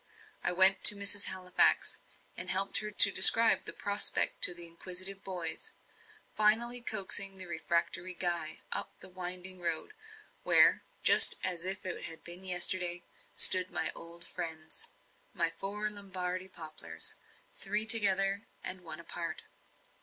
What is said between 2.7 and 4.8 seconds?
her to describe the prospect to the